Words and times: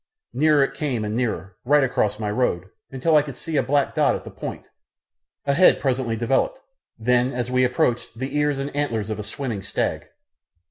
Nearer 0.33 0.63
it 0.63 0.73
came 0.73 1.05
and 1.05 1.15
nearer, 1.15 1.57
right 1.63 1.83
across 1.83 2.17
my 2.17 2.31
road, 2.31 2.65
until 2.89 3.15
I 3.15 3.21
could 3.21 3.35
see 3.35 3.55
a 3.55 3.61
black 3.61 3.93
dot 3.93 4.15
at 4.15 4.23
the 4.23 4.31
point, 4.31 4.65
a 5.45 5.53
head 5.53 5.79
presently 5.79 6.15
developed, 6.15 6.57
then 6.97 7.31
as 7.31 7.51
we 7.51 7.63
approached 7.63 8.17
the 8.17 8.35
ears 8.35 8.57
and 8.57 8.75
antlers 8.75 9.11
of 9.11 9.19
a 9.19 9.23
swimming 9.23 9.61
stag. 9.61 10.07